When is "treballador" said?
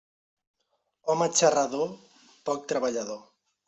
2.75-3.27